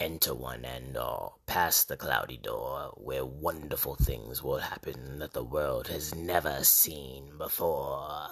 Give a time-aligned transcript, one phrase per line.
[0.00, 5.44] Enter one and all, past the cloudy door, where wonderful things will happen that the
[5.44, 8.28] world has never seen before.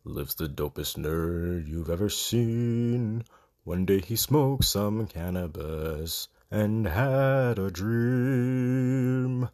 [0.04, 3.24] lives the dopest nerd you've ever seen.
[3.64, 9.50] One day he smoked some cannabis and had a dream.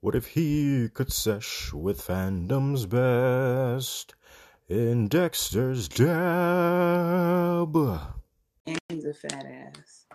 [0.00, 4.16] What if he could sesh with fandom's best?
[4.68, 7.76] In Dexter's Dab.
[8.66, 10.06] And he's a fat ass.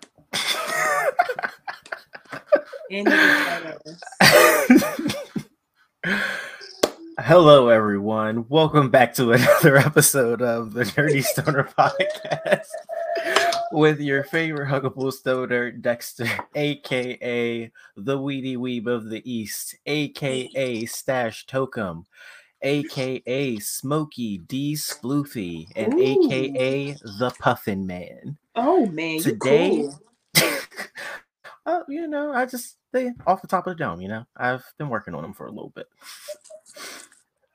[2.91, 3.81] and he's a fat
[6.03, 6.25] ass.
[7.19, 8.45] Hello, everyone.
[8.49, 12.65] Welcome back to another episode of the Nerdy Stoner Podcast
[13.71, 21.45] with your favorite huggable stoner, Dexter, aka the Weedy Weeb of the East, aka Stash
[21.45, 22.03] Tokum,
[22.61, 25.99] aka Smokey D Sploofy, and Ooh.
[25.99, 28.37] aka the Puffin Man.
[28.55, 29.99] Oh man, today, cool.
[31.65, 34.01] uh, you know, I just they off the top of the dome.
[34.01, 35.87] You know, I've been working on them for a little bit.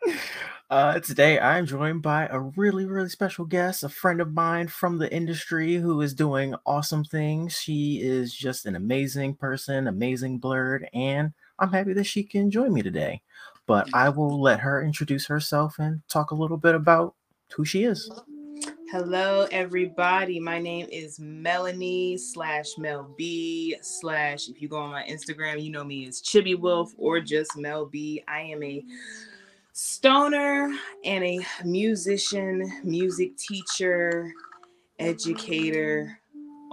[0.68, 4.98] Uh, today, I'm joined by a really, really special guest, a friend of mine from
[4.98, 7.56] the industry who is doing awesome things.
[7.56, 12.72] She is just an amazing person, amazing blerd, and I'm happy that she can join
[12.72, 13.22] me today
[13.66, 14.18] but I mm-hmm.
[14.18, 17.14] will let her introduce herself and talk a little bit about
[17.54, 18.10] who she is.
[18.90, 20.38] Hello, everybody.
[20.38, 24.48] My name is Melanie slash Mel B slash.
[24.48, 27.86] If you go on my Instagram, you know me as Chibi Wolf or just Mel
[27.86, 28.22] B.
[28.28, 28.84] I am a
[29.72, 30.72] stoner
[31.04, 34.32] and a musician, music teacher,
[35.00, 36.18] educator,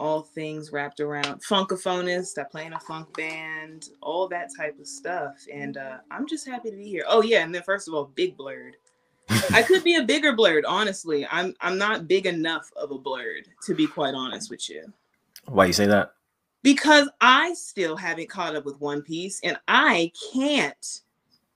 [0.03, 2.37] all things wrapped around funkophonist.
[2.37, 5.35] I play in a funk band, all that type of stuff.
[5.51, 7.05] And uh, I'm just happy to be here.
[7.07, 8.71] Oh yeah, and then first of all, big blerd.
[9.53, 11.25] I could be a bigger blerd, honestly.
[11.31, 14.91] I'm I'm not big enough of a blerd to be quite honest with you.
[15.45, 16.11] Why you say that?
[16.63, 21.01] Because I still haven't caught up with One Piece and I can't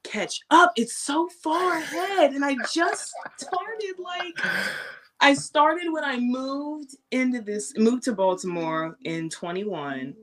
[0.03, 0.71] catch up.
[0.77, 4.37] It's so far ahead and I just started like
[5.19, 10.15] I started when I moved into this, moved to Baltimore in 21.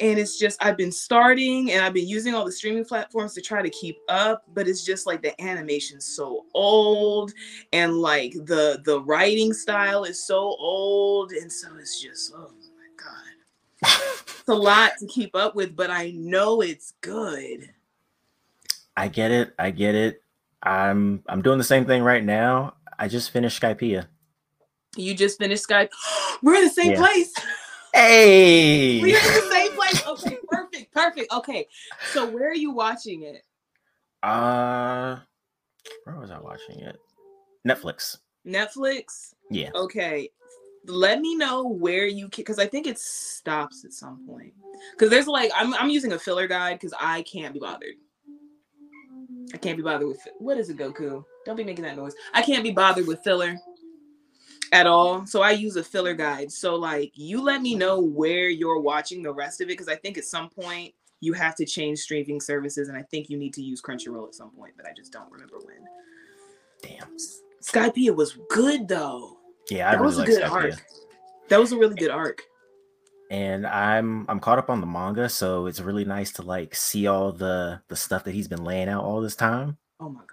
[0.00, 3.40] And it's just, I've been starting and I've been using all the streaming platforms to
[3.40, 7.32] try to keep up, but it's just like the animation's so old
[7.72, 11.32] and like the the writing style is so old.
[11.32, 14.00] And so it's just, oh my God.
[14.26, 17.70] it's a lot to keep up with, but I know it's good.
[18.96, 19.54] I get it.
[19.58, 20.22] I get it.
[20.62, 22.74] I'm I'm doing the same thing right now.
[22.98, 24.06] I just finished Skypiea.
[24.96, 25.90] You just finished Skype.
[26.42, 26.98] We're in the same yeah.
[26.98, 27.32] place.
[27.94, 29.00] Hey.
[29.00, 30.06] We're in the same place.
[30.06, 31.32] Okay, perfect, perfect.
[31.32, 31.66] Okay.
[32.12, 33.42] So where are you watching it?
[34.22, 35.18] Uh
[36.04, 36.96] where was I watching it?
[37.66, 38.18] Netflix.
[38.46, 39.34] Netflix?
[39.50, 39.70] Yeah.
[39.74, 40.30] Okay.
[40.86, 44.52] Let me know where you can because I think it stops at some point.
[44.92, 47.94] Because there's like I'm I'm using a filler guide because I can't be bothered.
[49.54, 51.24] I can't be bothered with what is it, Goku?
[51.44, 52.14] Don't be making that noise.
[52.34, 53.56] I can't be bothered with filler
[54.72, 55.26] at all.
[55.26, 56.50] So I use a filler guide.
[56.50, 59.96] So like you let me know where you're watching the rest of it because I
[59.96, 63.54] think at some point you have to change streaming services and I think you need
[63.54, 65.86] to use Crunchyroll at some point, but I just don't remember when.
[66.82, 67.16] Damn.
[67.62, 69.38] Skypiea was good though.
[69.70, 70.50] Yeah, I that really was a good Skypiea.
[70.50, 70.86] arc.
[71.48, 72.42] That was a really good arc.
[73.30, 77.06] And I'm I'm caught up on the manga, so it's really nice to like see
[77.06, 79.78] all the the stuff that he's been laying out all this time.
[80.00, 80.31] Oh my god.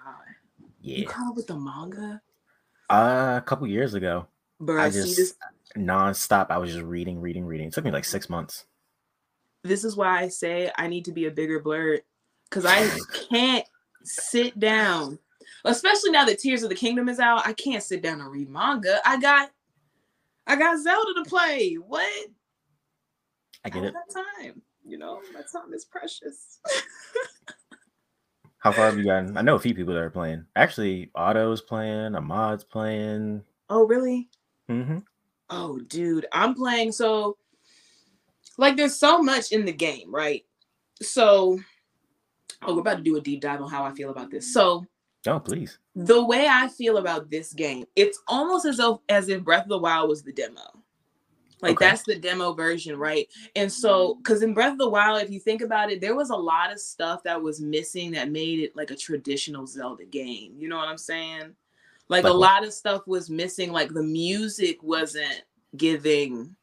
[0.82, 0.98] Yeah.
[0.98, 2.22] You caught up with the manga?
[2.90, 4.28] Uh, a couple years ago.
[4.60, 5.36] Bro, I just this...
[5.78, 6.48] nonstop.
[6.50, 7.68] I was just reading, reading, reading.
[7.68, 8.66] It took me like six months.
[9.64, 12.00] This is why I say I need to be a bigger blerd
[12.50, 12.90] because I
[13.30, 13.66] can't
[14.04, 15.20] sit down,
[15.66, 17.46] especially now that Tears of the Kingdom is out.
[17.46, 19.00] I can't sit down and read manga.
[19.06, 19.52] I got,
[20.48, 21.76] I got Zelda to play.
[21.76, 22.28] What?
[23.66, 23.94] I get I it.
[24.14, 26.60] time, you know, my time is precious.
[28.60, 29.38] How far have you gotten?
[29.38, 30.46] I know a few people that are playing.
[30.56, 33.42] Actually, Otto's playing, Ahmad's playing.
[33.70, 34.30] Oh, really?
[34.70, 35.00] Mm-hmm.
[35.50, 36.92] Oh, dude, I'm playing.
[36.92, 37.38] So,
[38.58, 40.46] like, there's so much in the game, right?
[41.02, 41.58] So,
[42.64, 44.54] oh, we're about to do a deep dive on how I feel about this.
[44.54, 44.86] So,
[45.26, 45.80] oh, please.
[45.96, 49.70] The way I feel about this game, it's almost as though as if Breath of
[49.70, 50.79] the Wild was the demo.
[51.62, 51.90] Like okay.
[51.90, 53.28] that's the demo version, right?
[53.56, 56.30] And so, because in Breath of the Wild, if you think about it, there was
[56.30, 60.54] a lot of stuff that was missing that made it like a traditional Zelda game.
[60.58, 61.56] You know what I'm saying?
[62.08, 62.40] Like, like a what?
[62.40, 63.72] lot of stuff was missing.
[63.72, 65.44] Like the music wasn't
[65.76, 66.56] giving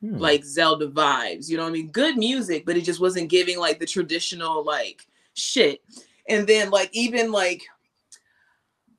[0.00, 0.16] hmm.
[0.18, 1.48] like Zelda vibes.
[1.48, 1.90] You know what I mean?
[1.90, 5.82] Good music, but it just wasn't giving like the traditional like shit.
[6.28, 7.62] And then like even like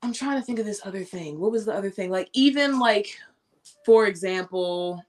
[0.01, 1.39] I'm trying to think of this other thing.
[1.39, 2.09] What was the other thing?
[2.09, 3.17] Like even like
[3.85, 5.03] for example,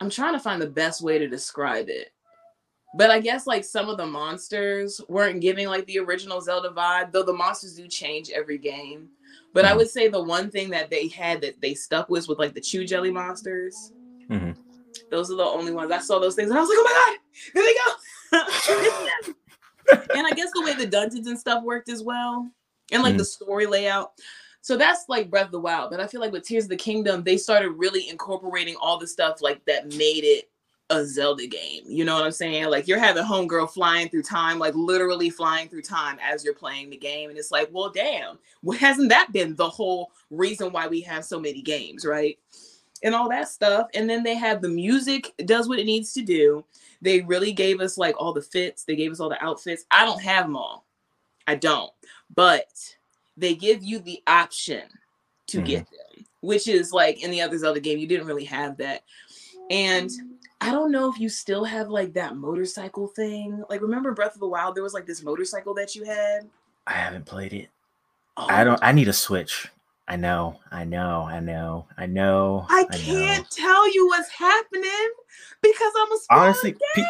[0.00, 2.12] I'm trying to find the best way to describe it.
[2.96, 7.12] But I guess like some of the monsters weren't giving like the original Zelda vibe,
[7.12, 9.08] though the monsters do change every game.
[9.52, 9.76] But I Mhm.
[9.78, 12.60] would say the one thing that they had that they stuck with was like the
[12.60, 13.92] chew jelly monsters.
[14.30, 14.56] Mhm.
[15.10, 16.92] Those are the only ones I saw those things and I was like, oh my
[16.92, 17.18] god,
[17.54, 19.34] there they go.
[20.14, 22.50] and I guess the way the dungeons and stuff worked as well,
[22.90, 24.12] and like the story layout.
[24.60, 25.90] So that's like Breath of the Wild.
[25.90, 29.06] But I feel like with Tears of the Kingdom, they started really incorporating all the
[29.06, 30.50] stuff like that made it
[30.90, 31.82] a Zelda game.
[31.86, 32.66] You know what I'm saying?
[32.70, 36.90] Like you're having homegirl flying through time, like literally flying through time as you're playing
[36.90, 37.30] the game.
[37.30, 41.24] And it's like, well, damn, well, hasn't that been the whole reason why we have
[41.24, 42.38] so many games, right?
[43.02, 43.88] And all that stuff.
[43.94, 46.64] And then they have the music does what it needs to do.
[47.02, 49.84] They really gave us like all the fits, they gave us all the outfits.
[49.90, 50.86] I don't have them all.
[51.46, 51.92] I don't.
[52.34, 52.66] But
[53.38, 54.82] they give you the option
[55.48, 55.66] to mm-hmm.
[55.66, 59.02] get them, which is like in the other Zelda game, you didn't really have that.
[59.70, 60.10] And
[60.60, 63.62] I don't know if you still have like that motorcycle thing.
[63.68, 64.74] Like, remember Breath of the Wild?
[64.74, 66.48] There was like this motorcycle that you had.
[66.86, 67.68] I haven't played it.
[68.36, 68.82] Oh, I don't.
[68.82, 69.68] I need a Switch.
[70.08, 70.58] I know.
[70.70, 71.22] I know.
[71.28, 71.86] I know.
[71.98, 72.66] I know.
[72.70, 75.10] I can't tell you what's happening
[75.60, 77.04] because I'm a Honestly, pe-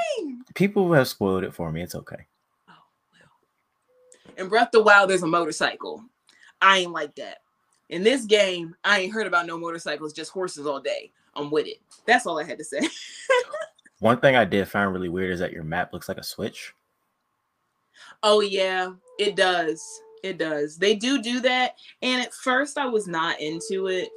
[0.55, 1.83] people have spoiled it for me.
[1.83, 2.27] It's okay.
[2.69, 2.73] Oh,
[3.13, 4.45] well.
[4.45, 6.03] In Breath of the Wild, there's a motorcycle.
[6.61, 7.39] I ain't like that.
[7.89, 11.11] In this game, I ain't heard about no motorcycles, just horses all day.
[11.35, 11.79] I'm with it.
[12.07, 12.81] That's all I had to say.
[14.01, 16.75] One thing I did find really weird is that your map looks like a Switch.
[18.23, 19.83] Oh yeah, it does.
[20.23, 20.77] It does.
[20.77, 21.77] They do do that.
[22.03, 24.09] And at first I was not into it,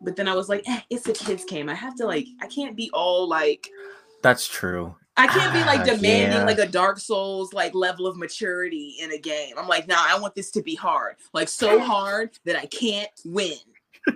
[0.00, 1.68] but then I was like, eh, it's a kids game.
[1.68, 3.68] I have to like I can't be all like
[4.26, 4.92] That's true.
[5.16, 6.44] I can't be like Ah, demanding yeah.
[6.44, 9.54] like a Dark Souls like level of maturity in a game.
[9.56, 11.14] I'm like, nah, I want this to be hard.
[11.32, 13.54] Like so hard that I can't win.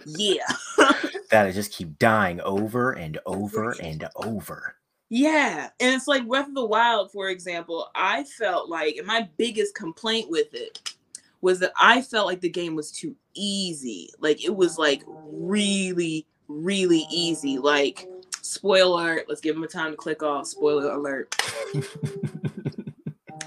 [0.04, 0.42] Yeah.
[1.30, 4.74] That I just keep dying over and over and over.
[5.10, 7.88] Yeah, and it's like Breath of the Wild, for example.
[7.94, 10.92] I felt like, and my biggest complaint with it
[11.40, 14.10] was that I felt like the game was too easy.
[14.18, 17.58] Like it was like really, really easy.
[17.58, 18.08] Like,
[18.50, 20.46] spoiler alert, let's give him a time to click off.
[20.46, 21.34] Spoiler alert.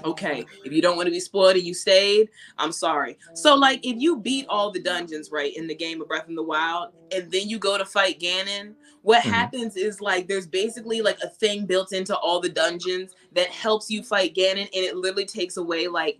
[0.04, 2.28] Okay, if you don't want to be spoiled and you stayed,
[2.58, 3.16] I'm sorry.
[3.32, 6.34] So, like, if you beat all the dungeons right in the game of Breath of
[6.34, 9.30] the Wild, and then you go to fight Ganon, what Mhm.
[9.30, 13.90] happens is like there's basically like a thing built into all the dungeons that helps
[13.90, 16.18] you fight Ganon, and it literally takes away like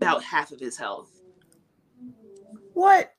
[0.00, 1.10] about half of his health.
[2.72, 3.12] What?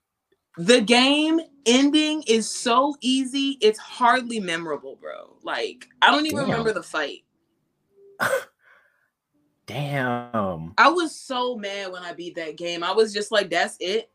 [0.57, 5.38] The game ending is so easy, it's hardly memorable, bro.
[5.44, 6.50] Like, I don't even Damn.
[6.50, 7.24] remember the fight.
[9.65, 10.74] Damn.
[10.77, 12.83] I was so mad when I beat that game.
[12.83, 14.09] I was just like, that's it.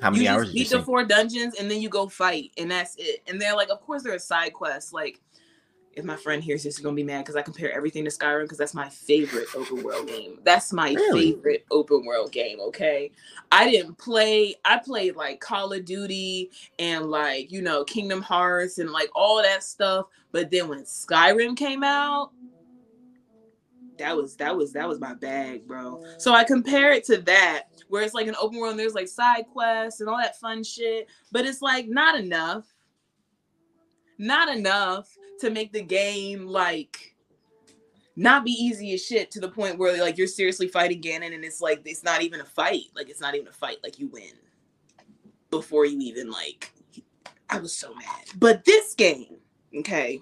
[0.00, 2.08] How many you hours just did you beat the four dungeons and then you go
[2.08, 3.22] fight and that's it.
[3.26, 4.94] And they're like, of course there are side quests.
[4.94, 5.20] Like,
[5.94, 8.42] if my friend hears this, he's gonna be mad because I compare everything to Skyrim
[8.44, 10.38] because that's my favorite open world game.
[10.44, 11.32] That's my Really?
[11.32, 12.60] favorite open world game.
[12.60, 13.10] Okay,
[13.50, 14.54] I didn't play.
[14.64, 19.42] I played like Call of Duty and like you know Kingdom Hearts and like all
[19.42, 20.06] that stuff.
[20.32, 22.30] But then when Skyrim came out,
[23.98, 26.02] that was that was that was my bag, bro.
[26.18, 29.08] So I compare it to that, where it's like an open world and there's like
[29.08, 32.69] side quests and all that fun shit, but it's like not enough.
[34.20, 37.16] Not enough to make the game like
[38.16, 41.42] not be easy as shit to the point where like you're seriously fighting Ganon and
[41.42, 42.82] it's like it's not even a fight.
[42.94, 43.78] Like it's not even a fight.
[43.82, 44.34] Like you win
[45.48, 46.70] before you even like
[47.48, 48.26] I was so mad.
[48.36, 49.38] But this game,
[49.78, 50.20] okay,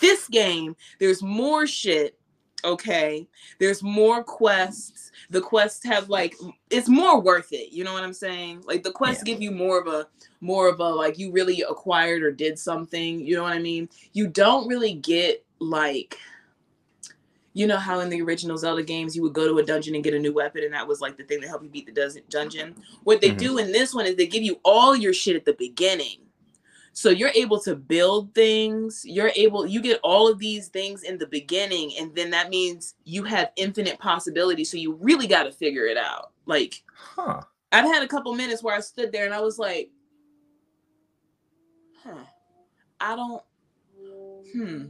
[0.00, 2.17] this game, there's more shit.
[2.64, 3.28] Okay,
[3.60, 5.12] there's more quests.
[5.30, 6.34] The quests have like
[6.70, 7.72] it's more worth it.
[7.72, 8.62] You know what I'm saying?
[8.66, 9.34] Like the quests Yeah.
[9.34, 10.08] give you more of a
[10.40, 13.20] more of a like you really acquired or did something.
[13.24, 13.88] You know what I mean?
[14.12, 16.16] You don't really get like
[17.54, 20.04] you know how in the original Zelda games you would go to a dungeon and
[20.04, 22.22] get a new weapon, and that was like the thing that helped you beat the
[22.28, 22.74] dungeon.
[23.04, 23.38] What they Mhm.
[23.38, 26.18] do in this one is they give you all your shit at the beginning.
[26.92, 29.02] So you're able to build things.
[29.04, 32.94] You're able, you get all of these things in the beginning, and then that means
[33.04, 34.70] you have infinite possibilities.
[34.70, 36.32] So you really got to figure it out.
[36.46, 37.42] Like, Huh.
[37.72, 39.90] I've had a couple minutes where I stood there and I was like,
[42.02, 42.24] huh,
[43.00, 43.42] I don't,
[44.52, 44.86] hmm.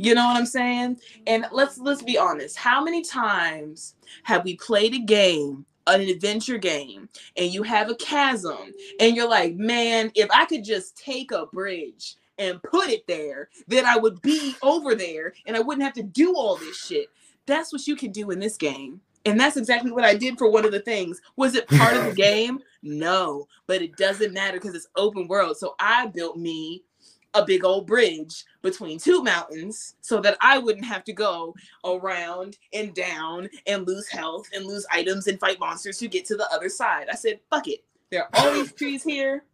[0.00, 1.00] You know what I'm saying?
[1.26, 2.56] And let's let's be honest.
[2.56, 7.96] How many times have we played a game, an adventure game, and you have a
[7.96, 13.06] chasm, and you're like, man, if I could just take a bridge and put it
[13.06, 16.78] there, then I would be over there and I wouldn't have to do all this
[16.78, 17.08] shit.
[17.46, 19.00] That's what you can do in this game.
[19.24, 21.20] And that's exactly what I did for one of the things.
[21.36, 22.60] Was it part of the game?
[22.82, 25.56] No, but it doesn't matter because it's open world.
[25.56, 26.84] So I built me
[27.34, 32.56] a big old bridge between two mountains so that I wouldn't have to go around
[32.72, 36.50] and down and lose health and lose items and fight monsters to get to the
[36.52, 37.08] other side.
[37.10, 37.84] I said, fuck it.
[38.10, 39.44] There are all these trees here.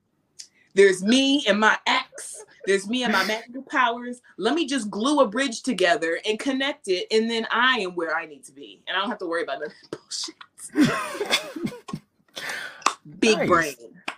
[0.74, 2.44] There's me and my axe.
[2.66, 4.20] There's me and my magical powers.
[4.38, 8.16] Let me just glue a bridge together and connect it, and then I am where
[8.16, 10.34] I need to be, and I don't have to worry about the bullshit.
[13.20, 13.48] Big Nice.
[13.48, 13.74] brain.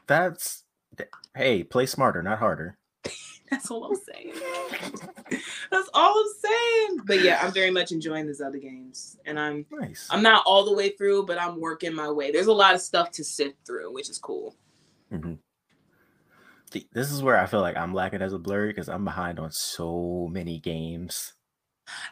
[0.07, 0.63] That's
[1.37, 2.79] hey, play smarter, not harder.
[3.51, 4.33] That's all I'm saying.
[5.71, 7.01] That's all I'm saying.
[7.05, 10.09] But yeah, I'm very much enjoying the Zelda games, and I'm Nice.
[10.11, 12.33] I'm not all the way through, but I'm working my way.
[12.33, 14.57] There's a lot of stuff to sift through, which is cool.
[15.13, 15.39] Mhm.
[16.93, 19.53] This is where I feel like I'm lacking as a blurry because I'm behind on
[19.53, 21.35] so many games.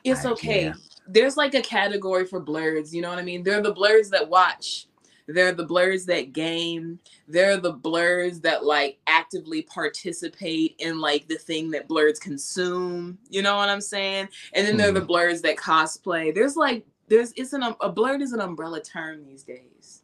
[0.05, 0.63] It's I okay.
[0.65, 0.77] can't.
[1.09, 3.43] There's like a category for blerds, you know what I mean?
[3.43, 4.87] They're the blerds that watch.
[5.27, 6.99] They're the blerds that game.
[7.29, 13.19] They're the blerds that like actively participate in like the thing that blerds consume.
[13.31, 14.29] You know what I'm saying?
[14.53, 16.35] And then they're the blerds that cosplay.
[16.35, 20.03] There's like there's it's an um, a blerd is an umbrella term these days.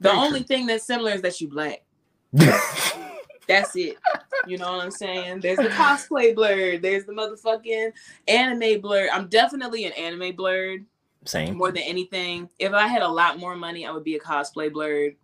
[0.00, 0.26] The Very true.
[0.26, 1.84] only thing that's similar is that you black.
[3.48, 3.98] That's it.
[4.46, 5.40] You know what I'm saying?
[5.40, 6.80] There's the cosplay blerd.
[6.80, 7.92] There's the motherfucking
[8.28, 9.08] anime blerd.
[9.12, 10.84] I'm definitely an anime blerd
[11.24, 11.56] Same.
[11.56, 12.48] more than anything.
[12.58, 15.16] If I had a lot more money, I would be a cosplay blerd.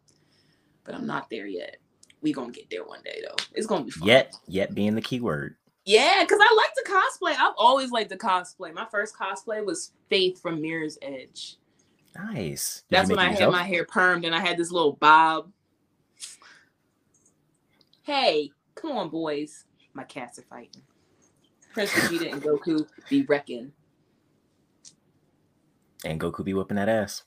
[0.85, 1.77] But I'm not there yet.
[2.21, 3.37] We gonna get there one day though.
[3.55, 4.09] It's gonna be fun.
[4.09, 5.57] Yet, yet being the key word.
[5.85, 7.35] Yeah, because I like to cosplay.
[7.39, 8.75] I've always liked to cosplay.
[8.75, 11.57] My first cosplay was Faith from Mirror's Edge.
[12.15, 12.83] Nice.
[12.91, 15.51] Did That's when I it had my hair permed and I had this little bob.
[18.03, 19.65] Hey, come on, boys.
[19.95, 20.83] My cats are fighting.
[21.73, 23.73] Prince Vegeta and Goku be wrecking.
[26.05, 27.25] And Goku be whooping that ass.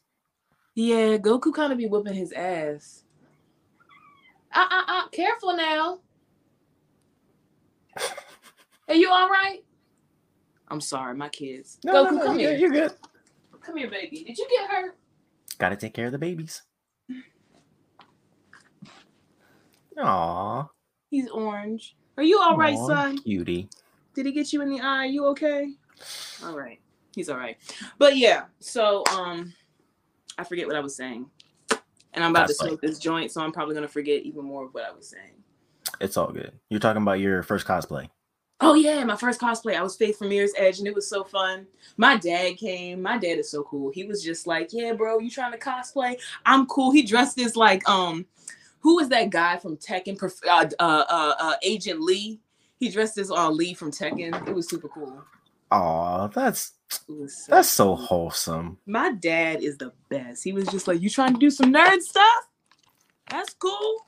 [0.76, 3.04] Yeah, Goku kind of be whooping his ass.
[4.54, 6.00] Uh uh uh, careful now.
[8.88, 9.60] Are you all right?
[10.68, 11.78] I'm sorry, my kids.
[11.86, 12.56] Goku, come here.
[12.56, 12.94] You're good.
[13.62, 14.24] Come here, baby.
[14.26, 14.98] Did you get hurt?
[15.58, 16.64] Gotta take care of the babies.
[19.98, 20.68] Aw.
[21.10, 21.96] He's orange.
[22.18, 23.18] Are you all right, Aw, son?
[23.20, 23.70] Cutie.
[24.16, 25.06] Did he get you in the eye?
[25.06, 25.74] You okay?
[26.44, 26.80] All right.
[27.16, 27.58] He's all right.
[27.98, 29.54] But yeah, so um
[30.38, 31.30] I forget what I was saying.
[32.14, 34.66] And I'm about That's to smoke this joint, so I'm probably gonna forget even more
[34.66, 35.44] of what I was saying.
[36.00, 36.52] It's all good.
[36.70, 38.10] You're talking about your first cosplay.
[38.64, 39.76] Oh yeah, my first cosplay.
[39.76, 41.66] I was Faith from Mirror's Edge, and it was so fun.
[41.98, 43.02] My dad came.
[43.02, 43.92] My dad is so cool.
[43.92, 46.20] He was just like, "Yeah, bro, you trying to cosplay?
[46.46, 48.28] I'm cool." He dressed as like, um,
[48.82, 50.22] who was that guy from Tekken?
[50.48, 52.40] Uh, uh, uh, uh, Agent Lee.
[52.78, 54.48] He dressed as uh, Lee from Tekken.
[54.48, 55.24] It was super cool.
[55.72, 57.96] Aw, that's so that's so cool.
[57.96, 58.78] wholesome.
[58.86, 60.44] My dad is the best.
[60.44, 62.48] He was just like, "You trying to do some nerd stuff?
[63.30, 64.06] That's cool."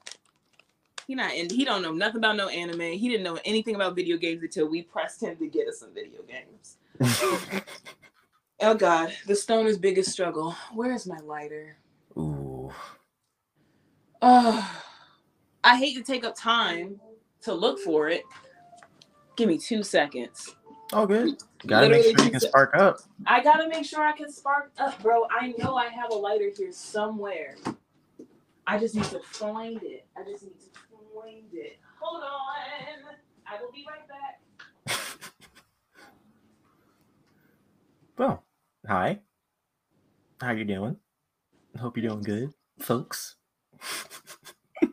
[1.08, 2.80] He not and he don't know nothing about no anime.
[2.80, 5.94] He didn't know anything about video games until we pressed him to get us some
[5.94, 6.78] video games.
[8.66, 10.56] Oh God, the stoner's biggest struggle.
[10.74, 11.76] Where's my lighter?
[12.18, 12.72] Ooh.
[14.22, 14.82] Oh,
[15.66, 17.02] I hate to take up time
[17.42, 18.24] to look for it.
[19.36, 20.56] Give me two seconds.
[20.94, 21.44] All good.
[21.66, 23.00] Gotta make sure you can spark up.
[23.26, 25.26] I gotta make sure I can spark up, bro.
[25.30, 27.56] I know I have a lighter here somewhere.
[28.68, 30.06] I just need to find it.
[30.18, 30.68] I just need to
[31.14, 31.80] find it.
[32.00, 33.16] Hold on.
[33.48, 34.42] I will be right back.
[38.16, 38.46] Well,
[38.88, 39.22] hi.
[40.40, 40.98] How you doing?
[41.80, 43.38] Hope you're doing good, folks.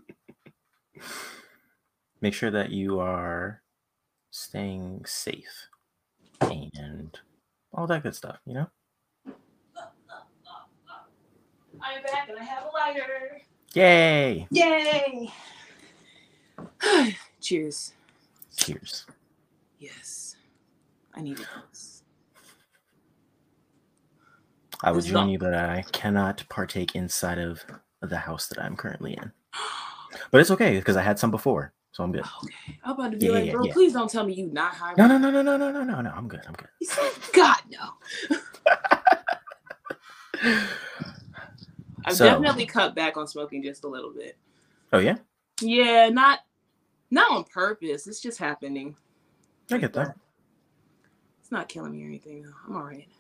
[2.22, 3.62] Make sure that you are
[4.30, 5.69] staying safe
[6.50, 7.19] and
[7.73, 8.66] all that good stuff, you know?
[11.83, 13.40] I'm back and I have a lighter.
[13.75, 14.47] Yay!
[14.50, 15.30] Yay!
[17.40, 17.92] Cheers.
[18.57, 19.07] Cheers.
[19.78, 20.37] Yes.
[21.14, 22.02] I needed this.
[24.83, 27.64] I join not- you, but I cannot partake inside of
[28.02, 29.33] the house that I'm currently in.
[30.33, 32.23] But it's okay because I had some before, so I'm good.
[32.25, 32.78] Oh, okay.
[32.85, 33.73] I'm about to be Yeah, like, yeah, bro, yeah.
[33.73, 34.94] please don't tell me you not high.
[34.97, 36.11] No, no, no, no, no, no, no, no, no.
[36.11, 36.40] I'm good.
[36.47, 36.68] I'm good.
[36.78, 38.38] He said, God, no.
[42.04, 44.37] I've So- definitely cut back on smoking just a little bit.
[44.92, 45.16] Oh yeah,
[45.61, 46.40] Yeah, not
[47.11, 48.06] not on purpose.
[48.06, 48.97] It's just happening.
[49.70, 50.16] I get that.
[51.40, 52.42] It's not killing me or anything.
[52.42, 52.52] Though.
[52.68, 53.09] I'm all right.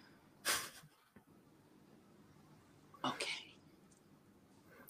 [3.02, 3.54] Okay.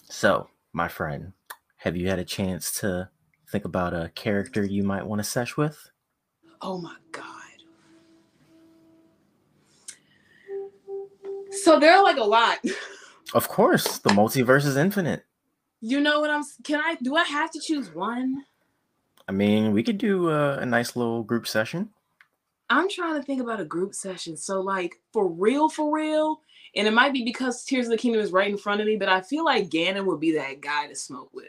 [0.02, 1.32] So, my friend,
[1.76, 3.08] have you had a chance to
[3.50, 5.90] think about a character you might want to sesh with?
[6.60, 7.24] Oh my god.
[11.50, 12.58] So there are like a lot.
[13.34, 15.24] Of course, the multiverse is infinite.
[15.80, 16.42] You know what I'm?
[16.64, 16.96] Can I?
[17.00, 18.44] Do I have to choose one?
[19.28, 21.90] I mean, we could do a, a nice little group session.
[22.68, 24.36] I'm trying to think about a group session.
[24.36, 26.40] So, like, for real, for real,
[26.74, 28.96] and it might be because Tears of the Kingdom is right in front of me,
[28.96, 31.46] but I feel like Ganon would be that guy to smoke with.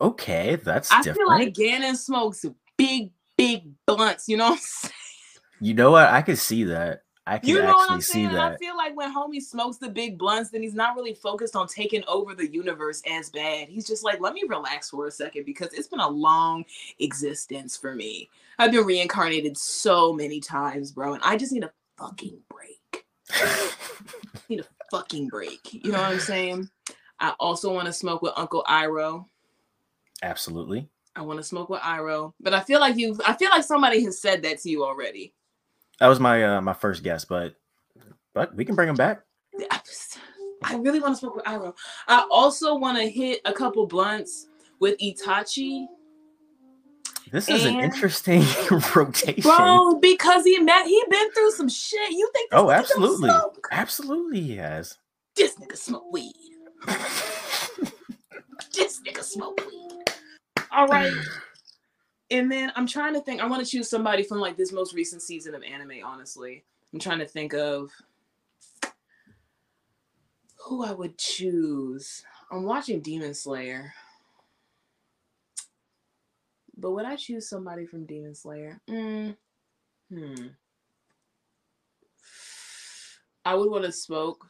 [0.00, 1.18] Okay, that's I different.
[1.18, 2.44] feel like Ganon smokes
[2.76, 4.28] big, big blunts.
[4.28, 4.94] You know what I'm saying?
[5.60, 6.08] you know what?
[6.08, 7.02] I could see that.
[7.26, 8.26] I can You know what actually I'm see saying?
[8.28, 11.54] And I feel like when homie smokes the big blunts, then he's not really focused
[11.54, 13.68] on taking over the universe as bad.
[13.68, 16.64] He's just like, let me relax for a second because it's been a long
[16.98, 18.28] existence for me.
[18.58, 23.04] I've been reincarnated so many times, bro, and I just need a fucking break.
[24.48, 25.72] need a fucking break.
[25.72, 26.68] You know what I'm saying?
[27.20, 29.26] I also want to smoke with Uncle Iroh.
[30.22, 30.88] Absolutely.
[31.16, 33.18] I want to smoke with Iroh, but I feel like you.
[33.26, 35.34] I feel like somebody has said that to you already.
[35.98, 37.54] That was my uh, my first guess, but
[38.32, 39.22] but we can bring him back.
[39.70, 40.18] I, just-
[40.62, 41.74] I really want to smoke with Iroh.
[42.06, 44.46] I also want to hit a couple blunts
[44.78, 45.86] with Itachi,
[47.32, 48.42] This is an interesting
[48.94, 49.42] rotation.
[49.42, 50.86] bro, because he met.
[50.86, 52.10] He been through some shit.
[52.12, 52.50] You think?
[52.52, 53.30] Oh, absolutely.
[53.30, 53.68] smoke?
[53.72, 54.96] Absolutely, he has.
[55.34, 56.34] This nigga smoke weed.
[58.72, 60.09] This nigga smoke weed.
[60.72, 61.12] All right.
[62.30, 63.40] And then I'm trying to think.
[63.40, 66.04] I want to choose somebody from like this most recent season of anime.
[66.04, 67.90] Honestly, I'm trying to think of
[70.64, 72.22] who I would choose.
[72.52, 73.92] I'm watching Demon Slayer,
[76.76, 78.80] but would I choose somebody from Demon Slayer?
[78.88, 79.36] Mm,
[80.08, 80.46] hmm.
[83.44, 84.46] I would want to smoke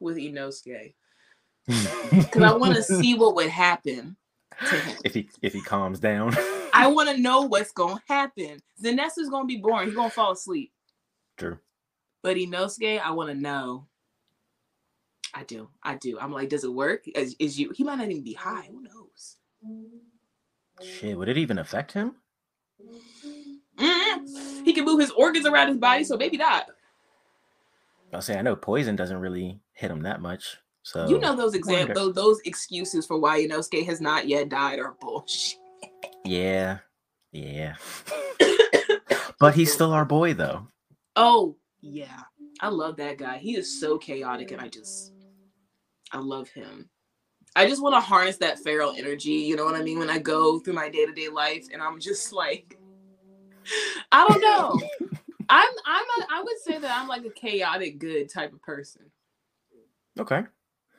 [0.00, 0.94] with Inosuke
[1.66, 4.16] because I want to see what would happen.
[5.04, 6.36] if he if he calms down.
[6.74, 8.60] I want to know what's gonna happen.
[8.82, 9.88] Zenitsu's gonna be boring.
[9.88, 10.72] He's gonna fall asleep.
[11.36, 11.58] True.
[12.22, 13.86] But Inosuke, I want to know.
[15.34, 15.68] I do.
[15.82, 16.18] I do.
[16.20, 17.06] I'm like, does it work?
[17.08, 17.72] Is, is you?
[17.74, 18.68] He might not even be high.
[18.70, 19.36] Who knows?
[20.82, 22.16] Shit, would it even affect him?
[23.78, 24.64] Mm.
[24.64, 26.66] He can move his organs around his body, so maybe not.
[28.12, 30.58] I'll say I know poison doesn't really hit him that much.
[30.82, 34.80] So you know those examples, those, those excuses for why Inosuke has not yet died
[34.80, 35.58] are bullshit.
[36.24, 36.78] Yeah.
[37.32, 37.76] Yeah.
[39.40, 40.66] but he's still our boy though.
[41.16, 42.20] Oh yeah,
[42.60, 43.38] I love that guy.
[43.38, 45.12] He is so chaotic, and I just,
[46.12, 46.88] I love him.
[47.56, 49.32] I just want to harness that feral energy.
[49.32, 49.98] You know what I mean?
[49.98, 52.78] When I go through my day to day life, and I'm just like,
[54.12, 54.80] I don't know.
[55.48, 59.02] I'm I'm a, I would say that I'm like a chaotic good type of person.
[60.18, 60.42] Okay.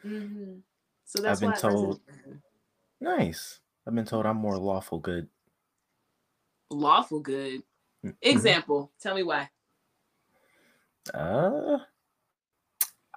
[0.03, 0.59] Hmm
[1.05, 2.01] So that's been why I told-.
[3.01, 3.59] Nice.
[3.87, 5.27] I've been told I'm more lawful good.
[6.69, 7.63] lawful good.
[8.03, 8.15] Mhm.
[8.21, 8.91] Example.
[8.99, 9.49] Tell me why.
[11.13, 11.79] Uh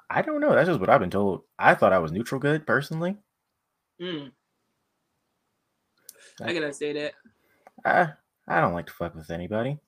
[0.08, 0.54] I don't know.
[0.54, 1.42] That's just what I've been told.
[1.58, 3.16] I thought I was neutral good personally.
[4.00, 4.32] Mm.
[6.42, 7.14] I gotta say that.
[7.84, 8.12] I
[8.46, 9.78] I don't like to fuck with anybody.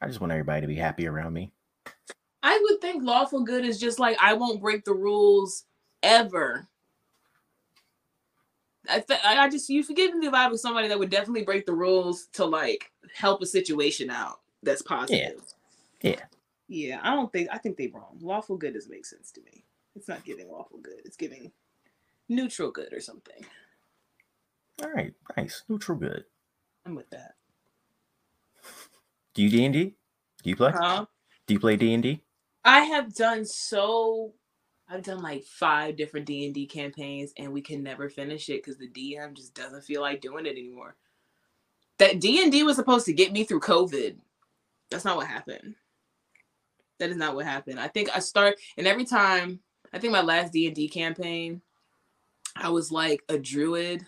[0.00, 1.52] I just want everybody to be happy around me.
[2.42, 5.64] I would think lawful good is just like I won't break the rules
[6.02, 6.68] ever.
[8.88, 11.44] I th- I I just you forgive me the vibe of somebody that would definitely
[11.44, 14.40] break the rules to like help a situation out.
[14.62, 15.42] That's positive.
[16.02, 16.20] Yeah.
[16.68, 18.18] Yeah, I don't think I think they wrong.
[18.20, 19.64] Lawful good doesn't make sense to me.
[19.94, 21.00] It's not giving lawful good.
[21.04, 21.52] It's giving
[22.28, 23.44] neutral good or something.
[24.82, 25.62] All right, nice.
[25.68, 26.24] Neutral good.
[26.84, 27.34] I'm with that.
[29.34, 29.94] Do you D and D?
[30.42, 30.72] Do you play?
[30.72, 31.06] Huh?
[31.46, 32.22] Do you play D and D?
[32.64, 34.34] I have done so.
[34.88, 38.62] I've done like five different D and D campaigns, and we can never finish it
[38.62, 40.96] because the DM just doesn't feel like doing it anymore.
[41.98, 44.16] That D and D was supposed to get me through COVID.
[44.90, 45.74] That's not what happened.
[46.98, 47.80] That is not what happened.
[47.80, 49.60] I think I start, and every time
[49.92, 51.60] I think my last D and D campaign,
[52.54, 54.06] I was like a druid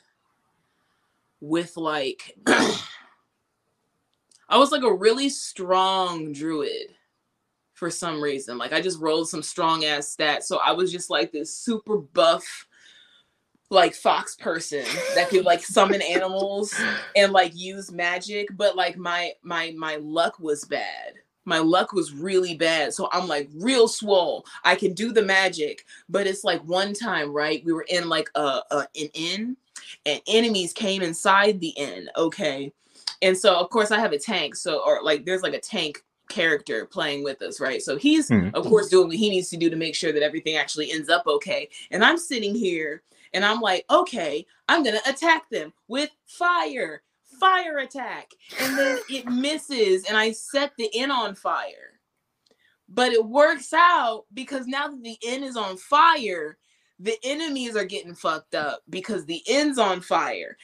[1.40, 2.78] with like I
[4.56, 6.94] was like a really strong druid
[7.78, 8.58] for some reason.
[8.58, 10.44] Like I just rolled some strong ass stats.
[10.44, 12.66] So I was just like this super buff
[13.70, 16.74] like fox person that could like summon animals
[17.16, 21.14] and like use magic, but like my my my luck was bad.
[21.44, 22.92] My luck was really bad.
[22.92, 24.44] So I'm like real swole.
[24.64, 27.64] I can do the magic, but it's like one time, right?
[27.64, 29.56] We were in like a, a an inn
[30.04, 32.72] and enemies came inside the inn, okay?
[33.22, 36.02] And so of course I have a tank, so or like there's like a tank
[36.28, 37.82] character playing with us, right?
[37.82, 38.54] So he's Mhm.
[38.54, 41.08] of course doing what he needs to do to make sure that everything actually ends
[41.08, 41.68] up okay.
[41.90, 43.02] And I'm sitting here
[43.34, 47.02] and I'm like, okay, I'm gonna attack them with fire,
[47.40, 48.32] fire attack.
[48.60, 52.00] And then it misses, and I set the inn on fire.
[52.88, 56.56] But it works out because now that the inn is on fire,
[56.98, 60.56] the enemies are getting fucked up because the inn's on fire.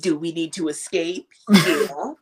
[0.00, 1.28] Do we need to escape?
[1.66, 2.14] Yeah.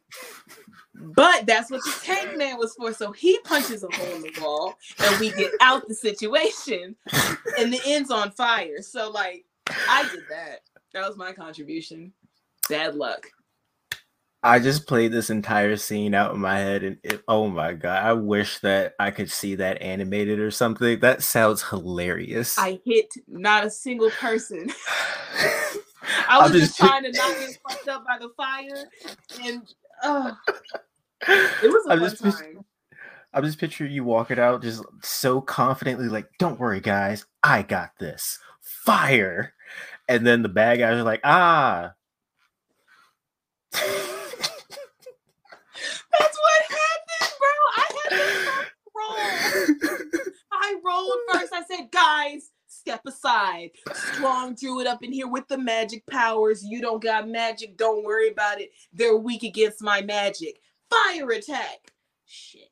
[1.01, 2.93] But that's what the tank man was for.
[2.93, 6.97] So he punches a hole in the wall and we get out the situation
[7.59, 8.83] and the end's on fire.
[8.83, 9.45] So like
[9.89, 10.61] I did that.
[10.93, 12.13] That was my contribution.
[12.69, 13.27] Bad luck.
[14.43, 18.05] I just played this entire scene out in my head, and it, oh my god,
[18.05, 21.01] I wish that I could see that animated or something.
[21.01, 22.57] That sounds hilarious.
[22.57, 24.71] I hit not a single person.
[26.29, 28.85] I was just, just, trying to not get fucked up by the fire,
[29.43, 29.63] and
[30.03, 30.33] uh,
[31.29, 32.65] it was a I'm fun just, time.
[33.35, 37.91] I'm just picturing you walking out, just so confidently, like, "Don't worry, guys, I got
[37.99, 39.55] this." Fire,
[40.09, 41.93] and then the bad guys are like, "Ah."
[46.19, 47.55] That's what happened, bro.
[47.77, 48.21] I had to
[48.97, 49.15] roll.
[50.53, 51.53] I rolled first.
[51.53, 52.51] I said, guys,
[52.89, 53.71] step aside.
[53.93, 56.65] Strong druid up in here with the magic powers.
[56.65, 57.77] You don't got magic.
[57.77, 58.71] Don't worry about it.
[58.95, 60.59] They're weak against my magic.
[60.89, 61.93] Fire attack.
[62.25, 62.71] Shit.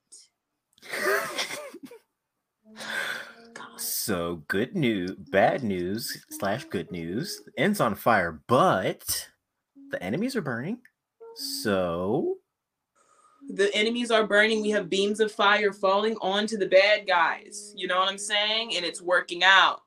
[3.76, 7.42] so good news, bad news slash good news.
[7.59, 9.29] ends on fire, but
[9.90, 10.79] the enemies are burning.
[11.61, 12.37] So
[13.50, 14.62] the enemies are burning.
[14.62, 17.74] We have beams of fire falling onto the bad guys.
[17.76, 18.74] You know what I'm saying?
[18.76, 19.83] And it's working out.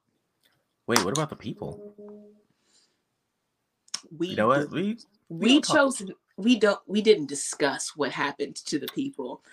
[0.90, 1.94] Wait, what about the people?
[4.18, 4.98] We you know what we
[5.30, 6.02] we, we chose
[6.36, 9.44] we don't we didn't discuss what happened to the people.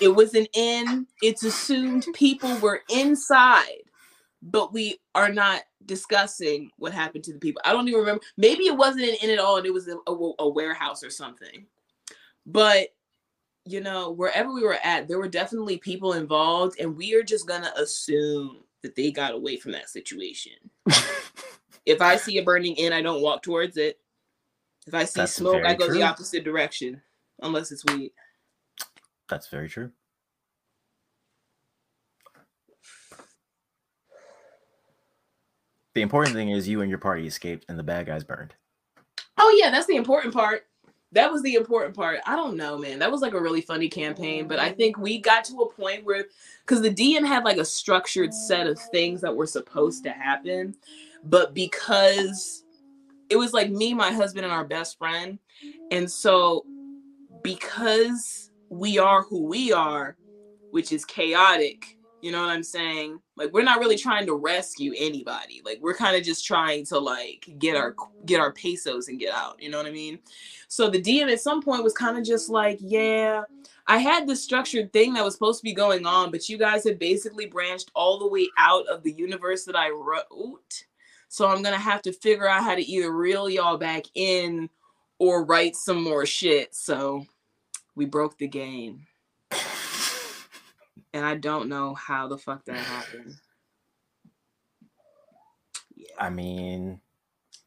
[0.00, 1.06] it was an in.
[1.22, 3.84] It's assumed people were inside,
[4.42, 7.62] but we are not discussing what happened to the people.
[7.64, 8.24] I don't even remember.
[8.36, 11.10] Maybe it wasn't an in at all, and it was a, a, a warehouse or
[11.10, 11.64] something.
[12.44, 12.88] But
[13.66, 17.46] you know, wherever we were at, there were definitely people involved, and we are just
[17.46, 20.52] gonna assume that they got away from that situation.
[21.86, 23.98] if I see a burning inn, I don't walk towards it.
[24.86, 25.94] If I see That's smoke, I go true.
[25.94, 27.00] the opposite direction,
[27.40, 28.12] unless it's weed.
[29.28, 29.90] That's very true.
[35.94, 38.54] The important thing is you and your party escaped and the bad guys burned.
[39.38, 40.66] Oh yeah, that's the important part
[41.12, 42.20] that was the important part.
[42.26, 42.98] I don't know, man.
[42.98, 44.76] That was like a really funny campaign, but I mm-hmm.
[44.76, 46.26] think we got to a point where
[46.64, 48.90] because the DM had like a structured set of mm-hmm.
[48.90, 50.74] things that were supposed to happen,
[51.24, 52.64] but because
[53.28, 55.38] it was like me, my husband, and our best friend,
[55.90, 56.64] and so
[57.42, 60.16] because we are who we are,
[60.70, 63.20] which is chaotic, you know what I'm saying?
[63.36, 65.60] Like we're not really trying to rescue anybody.
[65.64, 69.34] Like we're kind of just trying to like get our get our pesos and get
[69.34, 69.60] out.
[69.60, 70.20] You know what I mean?
[70.68, 73.42] So the DM at some point was kind of just like, yeah,
[73.88, 76.84] I had this structured thing that was supposed to be going on, but you guys
[76.84, 80.84] had basically branched all the way out of the universe that I wrote.
[81.28, 84.70] So I'm gonna have to figure out how to either reel y'all back in
[85.18, 86.72] or write some more shit.
[86.72, 87.26] So
[87.96, 89.06] we broke the game
[91.12, 93.34] and I don't know how the fuck that happened.
[95.94, 96.06] Yeah.
[96.18, 97.00] I mean,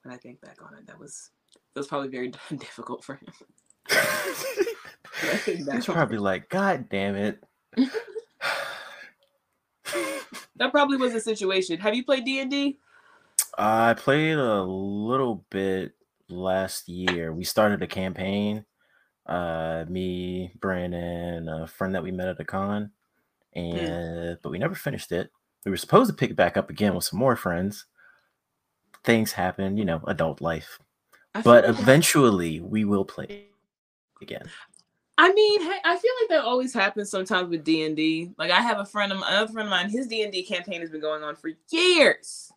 [0.03, 1.31] when I think back on it, that was
[1.73, 3.27] that was probably very difficult for him.
[5.45, 7.43] He's probably like, God damn it.
[10.55, 11.79] that probably was a situation.
[11.79, 12.79] Have you played D and D?
[13.57, 15.93] I played a little bit
[16.29, 17.33] last year.
[17.33, 18.65] We started a campaign.
[19.25, 22.91] Uh, me, Brandon, a friend that we met at a con.
[23.55, 23.61] Hmm.
[23.61, 25.31] and but we never finished it.
[25.65, 27.85] We were supposed to pick it back up again with some more friends.
[29.03, 30.79] Things happen, you know, adult life.
[31.43, 32.65] But eventually, that...
[32.65, 33.45] we will play
[34.21, 34.47] again.
[35.17, 38.31] I mean, hey, I feel like that always happens sometimes with D and D.
[38.37, 39.89] Like I have a friend of another friend of mine.
[39.89, 42.51] His D and D campaign has been going on for years.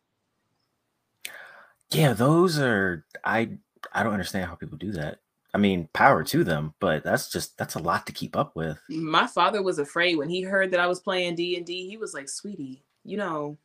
[1.91, 3.51] Yeah, those are I.
[3.93, 5.21] I don't understand how people do that.
[5.55, 8.79] I mean, power to them, but that's just that's a lot to keep up with.
[8.89, 11.89] My father was afraid when he heard that I was playing D and D.
[11.89, 13.57] He was like, "Sweetie, you know,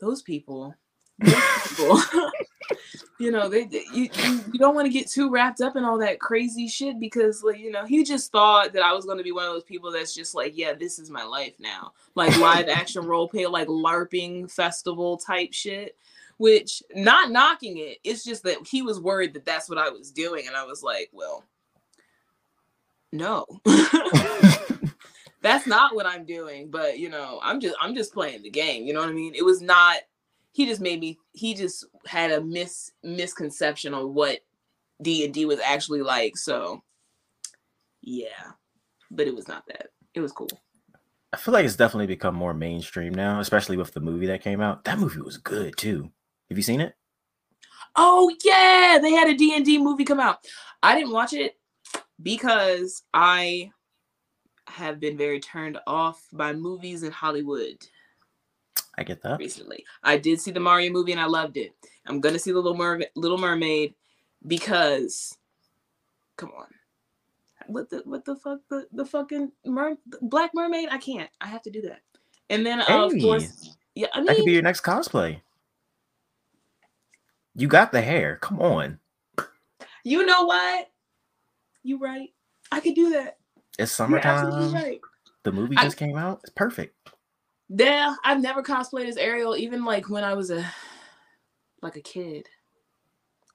[0.00, 0.74] those people,
[1.18, 2.02] those people
[3.18, 4.08] you know, they, they you,
[4.52, 7.58] you don't want to get too wrapped up in all that crazy shit because, like,
[7.58, 9.92] you know, he just thought that I was going to be one of those people
[9.92, 13.68] that's just like, yeah, this is my life now, like live action role play, like
[13.68, 15.96] LARPing festival type shit."
[16.42, 20.10] Which not knocking it it's just that he was worried that that's what i was
[20.10, 21.44] doing and i was like well
[23.14, 23.44] no.
[25.42, 28.86] That's not what i'm doing but you know i'm just i'm just playing the game
[28.86, 29.34] you know what i mean?
[29.34, 29.96] It was not
[30.52, 34.38] he just made me he just had a mis misconception on what
[35.02, 36.82] d&d was actually like so
[38.02, 38.52] yeah.
[39.10, 39.88] But it was not that.
[40.14, 40.48] It was cool.
[41.32, 44.60] I feel like it's definitely become more mainstream now, especially with the movie that came
[44.60, 44.84] out.
[44.84, 46.10] That movie was good too.
[46.52, 46.94] Have you seen it?
[47.96, 50.46] Oh yeah, they had a D&D movie come out.
[50.82, 51.58] I didn't watch it
[52.22, 53.70] because I
[54.66, 57.78] have been very turned off by movies in Hollywood
[58.98, 59.38] I get that.
[59.38, 59.82] recently.
[60.02, 61.74] I did see the Mario movie and I loved it.
[62.04, 63.94] I'm gonna see the Little Mermaid, Little Mermaid
[64.46, 65.38] because,
[66.36, 66.66] come on,
[67.66, 70.90] what the what the fuck the the fucking mer- Black Mermaid?
[70.90, 71.30] I can't.
[71.40, 72.00] I have to do that.
[72.50, 74.08] And then uh, of course, yeah.
[74.12, 75.40] I mean, that could be your next cosplay.
[77.54, 78.38] You got the hair.
[78.40, 78.98] Come on.
[80.04, 80.88] you know what?
[81.82, 82.30] You right.
[82.70, 83.38] I could do that.
[83.78, 84.72] It's summertime.
[84.72, 85.00] right.
[85.42, 86.40] The movie I- just came out.
[86.42, 86.96] It's perfect.
[87.74, 90.64] Yeah, I've never cosplayed as Ariel, even like when I was a
[91.80, 92.46] like a kid.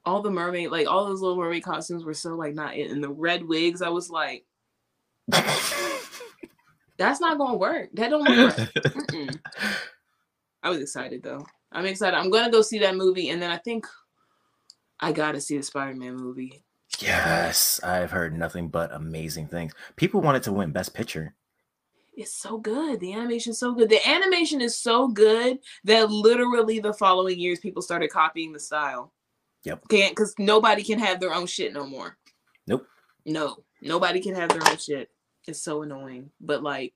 [0.04, 3.02] All the mermaid, like all those little mermaid costumes were so like not in and
[3.04, 3.80] the red wigs.
[3.80, 4.44] I was like,
[5.28, 7.90] that's not gonna work.
[7.94, 8.58] That don't work.
[9.12, 9.36] right.
[10.62, 11.46] I was excited though.
[11.72, 12.16] I'm excited.
[12.16, 13.86] I'm gonna go see that movie, and then I think
[15.00, 16.62] I gotta see the Spider-Man movie.
[16.98, 19.72] yes, I've heard nothing but amazing things.
[19.96, 21.34] People wanted to win Best Picture.
[22.16, 22.98] It's so good.
[22.98, 23.88] The animation's so good.
[23.88, 29.12] The animation is so good that literally the following years people started copying the style.
[29.64, 29.88] Yep.
[29.88, 32.16] Can't because nobody can have their own shit no more.
[32.66, 32.86] Nope.
[33.24, 35.10] No, nobody can have their own shit.
[35.46, 36.30] It's so annoying.
[36.40, 36.92] But like,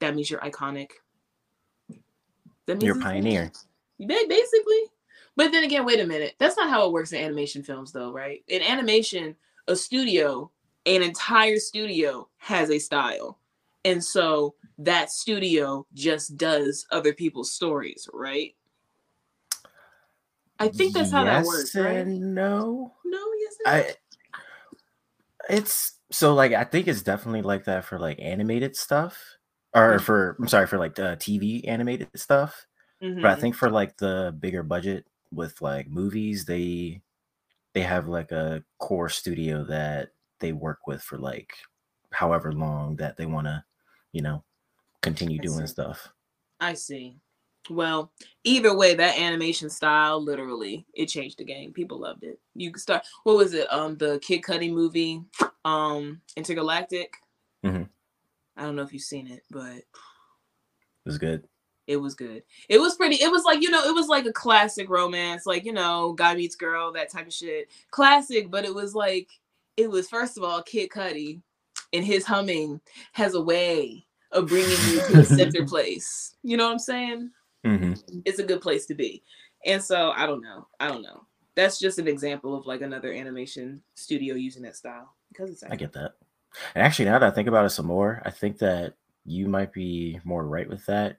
[0.00, 0.90] that means you're iconic.
[2.68, 3.50] That You're a pioneer.
[3.98, 4.82] Basically.
[5.36, 6.34] But then again, wait a minute.
[6.38, 8.44] That's not how it works in animation films, though, right?
[8.48, 9.34] In animation,
[9.68, 10.50] a studio,
[10.84, 13.38] an entire studio has a style.
[13.84, 18.54] And so that studio just does other people's stories, right?
[20.58, 22.06] I think that's how that Yes works, right?
[22.06, 22.92] No.
[23.04, 23.56] No, yes.
[23.64, 23.94] I
[25.48, 29.37] it's so like I think it's definitely like that for like animated stuff.
[29.78, 30.04] Or Mhm.
[30.04, 32.66] for I'm sorry for like uh, TV animated stuff.
[33.22, 33.40] But I Mhm.
[33.40, 37.02] think for like the bigger budget with like movies, they
[37.74, 40.10] they have like a core studio that
[40.40, 41.52] they work with for like
[42.12, 43.64] however long that they want to,
[44.12, 44.44] you know,
[45.02, 45.66] continue I doing see.
[45.66, 46.08] stuff.
[46.60, 47.16] I see.
[47.70, 48.12] Well,
[48.44, 51.72] either way, that animation style literally it changed the game.
[51.72, 52.40] People loved it.
[52.54, 53.06] You could start.
[53.24, 53.70] What was it?
[53.72, 55.22] Um, the Kid Cudi movie,
[55.64, 57.08] um, Entergalactic.
[57.64, 57.88] Mhm.
[58.58, 59.84] I don't know if you've seen it, but It
[61.06, 61.44] was good.
[61.86, 62.42] it was good.
[62.68, 63.16] It was pretty.
[63.16, 66.34] It was like you know, it was like a classic romance, like you know, guy
[66.34, 67.70] meets girl, that type of shit.
[67.90, 69.28] Classic, but it was like
[69.76, 71.40] it was first of all Kid Cudi,
[71.92, 72.80] and his humming
[73.12, 76.34] has a way of bringing you to a center place.
[76.42, 77.30] You know what I'm saying?
[77.64, 77.94] hmm
[78.24, 79.22] it's a good place to be.
[79.66, 80.66] And so I don't know.
[80.80, 81.24] I don't know.
[81.54, 85.74] That's just an example of like another animation studio using that style because it's I
[85.76, 86.14] get that.
[86.74, 88.94] And actually, now that I think about it some more, I think that
[89.24, 91.18] you might be more right with that.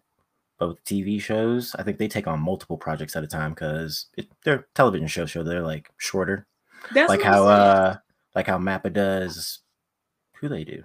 [0.58, 4.08] But with TV shows, I think they take on multiple projects at a time because
[4.43, 5.43] they're television shows, show.
[5.43, 6.45] they're like shorter.
[6.93, 7.95] That's like how uh
[8.36, 9.60] like how Mappa does.
[10.36, 10.84] Who they do?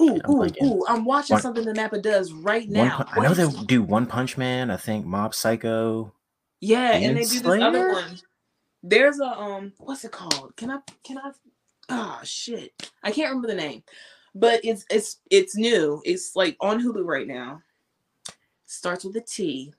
[0.00, 0.62] ooh I'm ooh blanking.
[0.62, 0.84] ooh.
[0.88, 3.02] I'm watching One- something that Mappa does right now.
[3.02, 4.70] Pu- I know they do One Punch Man.
[4.70, 6.12] I think Mob Psycho.
[6.60, 8.18] Yeah, and they Demon do this other one.
[8.82, 10.54] There's a um, what's it called?
[10.56, 11.32] Can I can I?
[11.88, 13.82] Oh shit, I can't remember the name,
[14.34, 16.02] but it's it's it's new.
[16.04, 17.62] It's like on Hulu right now.
[18.66, 19.72] Starts with a T,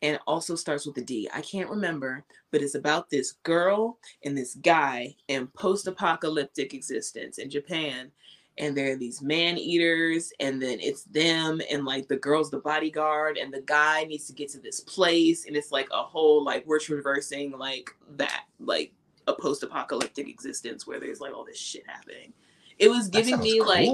[0.00, 1.28] and also starts with a D.
[1.34, 7.50] I can't remember, but it's about this girl and this guy in post-apocalyptic existence in
[7.50, 8.10] Japan.
[8.58, 12.58] And there are these man eaters, and then it's them, and like the girl's the
[12.58, 16.42] bodyguard, and the guy needs to get to this place, and it's like a whole
[16.44, 18.92] like we're traversing like that, like
[19.26, 22.32] a post-apocalyptic existence where there's like all this shit happening.
[22.78, 23.88] It was giving me like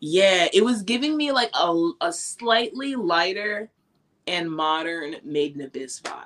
[0.00, 3.70] yeah, it was giving me like a, a slightly lighter
[4.26, 6.24] and modern Made in Abyss vibe.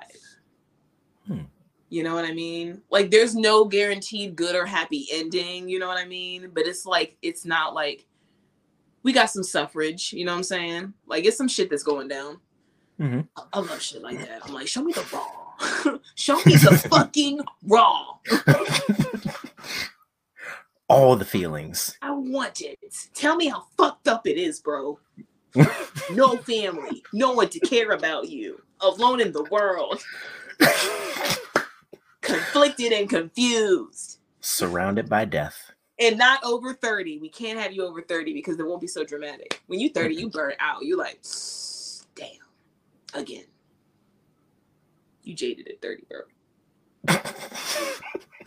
[1.27, 1.41] Hmm.
[1.89, 2.81] You know what I mean?
[2.89, 6.51] Like there's no guaranteed good or happy ending, you know what I mean?
[6.53, 8.05] But it's like it's not like
[9.03, 10.93] we got some suffrage, you know what I'm saying?
[11.05, 12.39] Like it's some shit that's going down.
[12.99, 13.27] Mhm.
[13.37, 14.41] I, I love shit like that.
[14.45, 15.25] I'm like, show me the raw.
[16.15, 18.15] Show me the fucking raw.
[20.87, 21.97] All the feelings.
[22.01, 22.79] I want it.
[23.13, 24.99] Tell me how fucked up it is, bro.
[26.13, 30.01] no family, no one to care about you, alone in the world,
[32.21, 35.71] conflicted and confused, Surrounded by death.
[35.99, 37.19] and not over 30.
[37.19, 39.61] We can't have you over 30 because it won't be so dramatic.
[39.67, 40.83] When you 30, you burn out.
[40.85, 41.19] You're like,
[42.15, 42.29] damn,
[43.19, 43.45] again.
[45.23, 47.17] You jaded at 30, bro.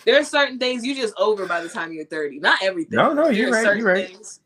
[0.04, 2.40] There are certain things you just over by the time you're 30.
[2.40, 2.96] Not everything.
[2.96, 4.08] No, no, you're right, you're right.
[4.08, 4.40] things.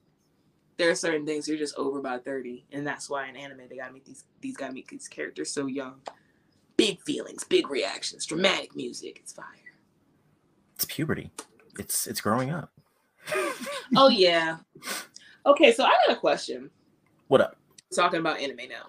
[0.77, 3.77] there are certain things you're just over by 30 and that's why in anime they
[3.77, 5.95] gotta make these these gotta make these characters so young
[6.77, 9.47] big feelings big reactions dramatic music it's fire
[10.75, 11.31] It's puberty.
[11.79, 12.71] It's it's growing up.
[13.97, 14.59] oh yeah
[15.47, 16.69] okay so i got a question
[17.29, 17.57] What up?
[17.95, 18.89] talking about anime now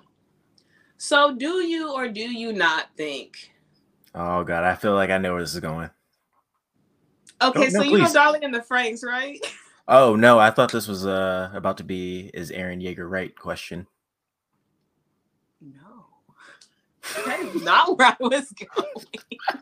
[0.98, 3.52] so do you or do you not think
[4.16, 5.92] Oh god, I feel like I know where this is going.
[7.42, 9.40] okay Oh, so no, you know darling in the Franxx right
[9.90, 13.88] Oh no, I thought this was uh about to be is Eren Yeager right question.
[15.62, 16.06] no
[17.26, 19.06] that is not where i was going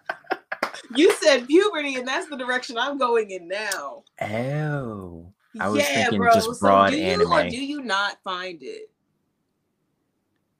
[0.95, 5.32] you said puberty and that's the direction i'm going in now Oh.
[5.60, 7.50] I was thinking just so broad do you or anime.
[7.52, 8.89] do you not find it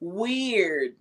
[0.00, 0.96] weird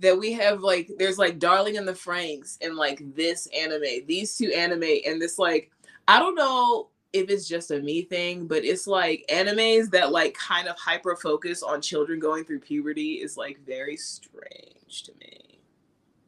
[0.00, 4.36] that we have like there's like Darling in the Franxx and like this anime, these
[4.36, 5.70] two anime, and this like
[6.08, 10.34] I don't know if it's just a me thing, but it's like animes that like
[10.34, 15.60] kind of hyper focus on children going through puberty is like very strange to me.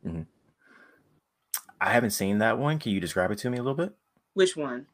[0.06, 0.22] Mm-hmm.
[1.80, 2.78] I haven't seen that one.
[2.78, 3.94] Can you describe it to me a little bit?
[4.34, 4.86] Which one?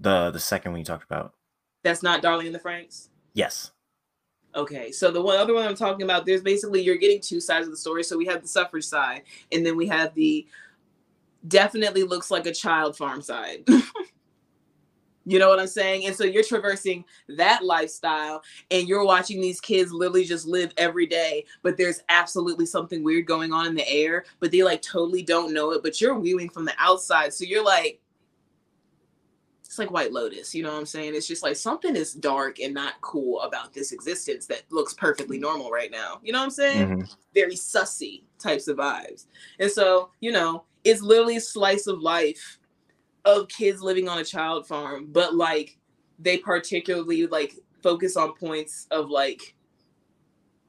[0.00, 1.34] The the second one you talked about.
[1.82, 3.08] That's not Darling in the Franxx.
[3.34, 3.72] Yes.
[4.54, 7.66] Okay, so the one other one I'm talking about, there's basically you're getting two sides
[7.66, 8.04] of the story.
[8.04, 10.46] So we have the suffrage side, and then we have the
[11.48, 13.66] definitely looks like a child farm side.
[15.24, 16.04] you know what I'm saying?
[16.04, 21.06] And so you're traversing that lifestyle, and you're watching these kids literally just live every
[21.06, 25.22] day, but there's absolutely something weird going on in the air, but they like totally
[25.22, 25.82] don't know it.
[25.82, 28.01] But you're viewing from the outside, so you're like,
[29.72, 31.14] it's like White Lotus, you know what I'm saying?
[31.14, 35.38] It's just like something is dark and not cool about this existence that looks perfectly
[35.38, 36.20] normal right now.
[36.22, 36.88] You know what I'm saying?
[36.88, 37.16] Mhm.
[37.32, 39.24] Very sussy types of vibes.
[39.58, 42.58] And so, you know, it's literally a slice of life
[43.24, 45.78] of kids living on a child farm, but like
[46.18, 49.54] they particularly like focus on points of like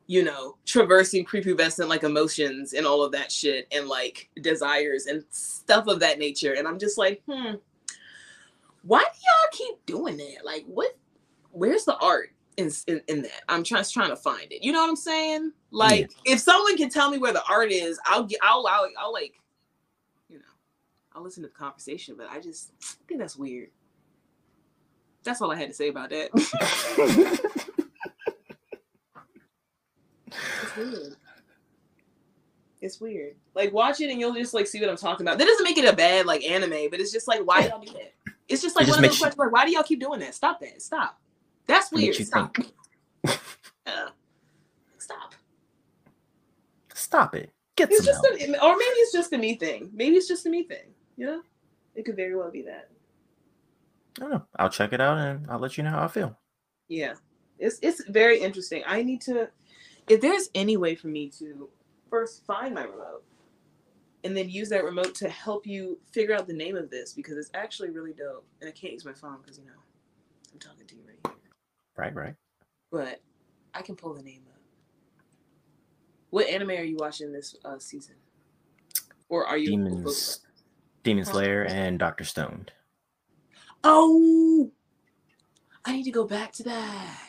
[0.07, 5.23] you know, traversing prepubescent like emotions and all of that shit and like desires and
[5.29, 6.53] stuff of that nature.
[6.53, 7.55] And I'm just like, hmm,
[8.83, 10.45] why do y'all keep doing that?
[10.45, 10.97] Like, what?
[11.51, 13.43] Where's the art in in, in that?
[13.49, 14.63] I'm trying trying to find it.
[14.63, 15.51] You know what I'm saying?
[15.71, 18.39] Like, if someone can tell me where the art is, I'll get.
[18.43, 19.33] I'll, I'll I'll like,
[20.29, 20.45] you know,
[21.15, 22.15] I'll listen to the conversation.
[22.17, 22.73] But I just
[23.07, 23.69] think that's weird.
[25.23, 26.29] That's all I had to say about that.
[30.27, 31.15] it's weird.
[32.81, 33.35] It's weird.
[33.55, 35.37] Like watch it and you'll just like see what I'm talking about.
[35.37, 37.93] That doesn't make it a bad like anime, but it's just like why y'all do
[37.93, 38.13] that?
[38.53, 39.99] It's just like It just one of those you- questions like why do y'all keep
[39.99, 40.33] doing that?
[40.35, 40.81] Stop that.
[40.81, 41.19] Stop.
[41.67, 42.15] That's weird.
[42.15, 42.55] Stop.
[43.25, 43.33] Yeah.
[44.97, 45.33] Stop.
[46.93, 47.51] Stop it.
[47.75, 48.39] Get It's some just help.
[48.39, 49.89] a, or maybe it's just a me thing.
[49.93, 50.93] Maybe it's just a me thing.
[51.17, 51.41] You know?
[51.95, 52.89] It could very well be that.
[54.17, 54.45] I don't know.
[54.57, 56.37] I'll check it out and I'll let you know how I feel.
[56.87, 57.13] Yeah.
[57.59, 58.83] It's it's very interesting.
[58.85, 59.49] I need to
[60.07, 61.69] if there's any way for me to
[62.09, 63.23] first find my remote
[64.23, 67.37] and then use that remote to help you figure out the name of this because
[67.37, 68.45] it's actually really dope.
[68.61, 69.71] And I can't use my phone because you know
[70.53, 71.33] I'm talking to you right here.
[71.97, 72.35] Right, right.
[72.91, 73.21] But
[73.73, 74.61] I can pull the name up.
[76.29, 78.15] What anime are you watching this uh, season?
[79.29, 80.41] Or are you Demons
[81.03, 82.67] Demon Slayer and Doctor Stone.
[83.83, 84.71] Oh,
[85.85, 87.19] I need to go back to that.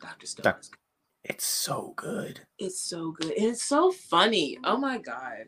[0.00, 0.44] Doctor Stone.
[0.44, 0.78] Doc- is good.
[1.24, 2.40] It's so good.
[2.58, 3.32] It's so good.
[3.32, 4.58] And it's so funny.
[4.64, 5.44] Oh my god.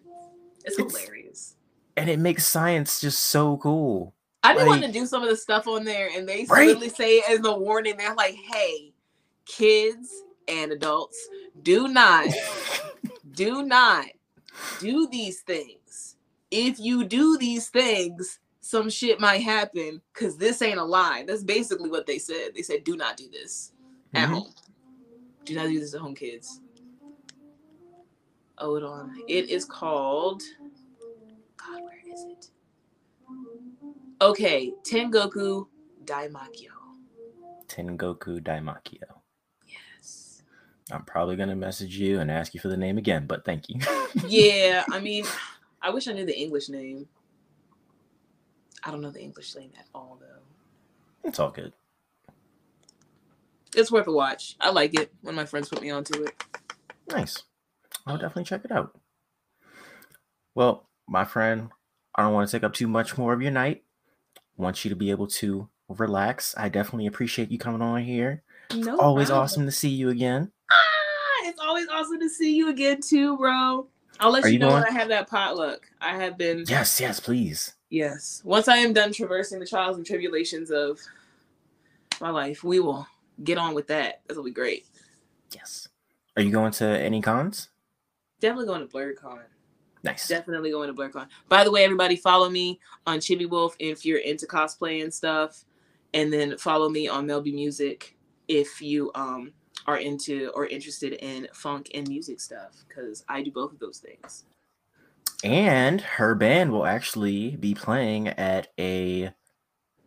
[0.64, 1.56] It's, It's- hilarious.
[1.96, 4.14] And it makes science just so cool.
[4.42, 6.68] I've been wanting like- to do some of the stuff on there, and they Right?
[6.68, 8.92] literally say as a warning, they're like, hey,
[9.44, 10.08] kids
[10.48, 11.18] and adults,
[11.62, 12.26] do not,
[13.32, 14.06] do not
[14.80, 16.16] do these things.
[16.50, 21.24] If you do these things, some shit might happen because this ain't a lie.
[21.26, 22.54] That's basically what they said.
[22.54, 23.72] They said, do not do this
[24.14, 24.32] at Mhm.
[24.32, 24.54] home.
[25.44, 26.60] Do not do this at home, kids.
[28.60, 29.22] Hold on.
[29.26, 30.42] It is called.
[31.56, 32.50] God, where is it?
[34.20, 35.66] Okay, Tengoku
[36.04, 36.68] Daimakyo.
[37.68, 39.02] Tengoku Daimakyo.
[39.66, 40.42] Yes.
[40.92, 43.80] I'm probably gonna message you and ask you for the name again, but thank you.
[44.26, 45.24] Yeah, I mean,
[45.80, 47.06] I wish I knew the English name.
[48.84, 51.28] I don't know the English name at all, though.
[51.28, 51.72] it's all good.
[53.76, 54.56] It's worth a watch.
[54.60, 56.44] I like it when my friends put me onto it.
[57.08, 57.44] Nice.
[58.06, 58.98] I'll definitely check it out.
[60.54, 61.70] Well, my friend,
[62.14, 63.82] I don't want to take up too much more of your night.
[64.56, 66.54] want you to be able to relax.
[66.56, 68.42] I definitely appreciate you coming on here.
[68.74, 69.42] No, Always problem.
[69.44, 70.52] awesome to see you again.
[70.70, 73.86] Ah, it's always awesome to see you again, too, bro.
[74.20, 74.84] I'll let Are you, you know when?
[74.84, 75.80] I have that potluck.
[76.00, 76.64] I have been.
[76.68, 77.74] Yes, yes, please.
[77.88, 78.42] Yes.
[78.44, 81.00] Once I am done traversing the trials and tribulations of
[82.20, 83.06] my life, we will
[83.42, 84.20] get on with that.
[84.28, 84.86] That'll be great.
[85.52, 85.88] Yes.
[86.36, 87.69] Are you going to any cons?
[88.40, 89.40] Definitely going to Blerdcon.
[90.02, 90.28] Nice.
[90.28, 91.28] Definitely going to Blerdcon.
[91.48, 95.64] By the way, everybody follow me on Chibi Wolf if you're into cosplay and stuff,
[96.14, 98.16] and then follow me on Melby Music
[98.48, 99.52] if you um
[99.86, 103.98] are into or interested in funk and music stuff because I do both of those
[103.98, 104.44] things.
[105.44, 109.32] And her band will actually be playing at a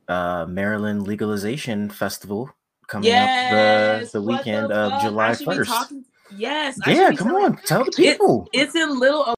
[0.07, 2.51] uh, Maryland legalization festival
[2.88, 5.65] coming Yes, up the, the weekend the of July 1st.
[5.67, 6.05] talking-
[6.36, 6.79] Yes.
[6.86, 7.57] Yeah, come on.
[7.57, 8.47] Tell the people.
[8.53, 9.23] It's in Little.
[9.23, 9.36] All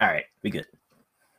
[0.00, 0.66] right, we good.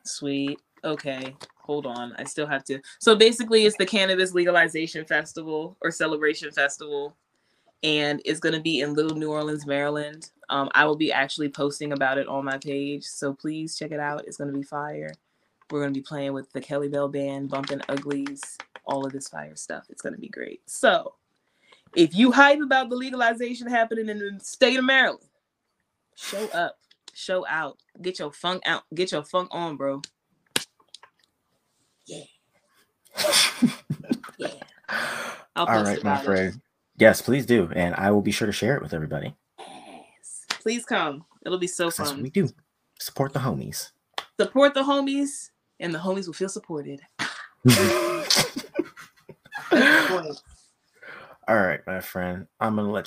[0.04, 0.60] Sweet.
[0.84, 1.34] Okay.
[1.58, 2.14] Hold on.
[2.18, 2.80] I still have to.
[2.98, 7.14] So basically, it's the Cannabis Legalization Festival or Celebration Festival,
[7.82, 10.30] and it's going to be in Little New Orleans, Maryland.
[10.48, 14.00] Um, I will be actually posting about it on my page, so please check it
[14.00, 14.24] out.
[14.26, 15.12] It's going to be fire.
[15.70, 18.56] We're going to be playing with the Kelly Bell Band, Bumpin Uglies,
[18.86, 19.84] all of this fire stuff.
[19.90, 20.62] It's going to be great.
[20.64, 21.12] So,
[21.98, 25.24] if you hype about the legalization happening in the state of Maryland,
[26.14, 26.78] show up,
[27.12, 30.00] show out, get your funk out, get your funk on, bro.
[32.06, 32.22] Yeah.
[34.38, 34.48] yeah.
[35.56, 36.26] I'll All my about it.
[36.26, 36.60] friend.
[36.98, 37.68] Yes, please do.
[37.74, 39.34] And I will be sure to share it with everybody.
[39.58, 40.46] Yes.
[40.50, 41.24] Please come.
[41.44, 42.22] It'll be so 'Cause That's what fun.
[42.22, 42.48] we do.
[43.00, 43.90] Support the homies.
[44.38, 47.00] Support the homies, and the homies will feel supported.
[51.48, 52.46] All right, my friend.
[52.60, 53.06] I'm gonna let you